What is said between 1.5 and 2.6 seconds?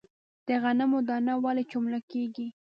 چملک کیږي؟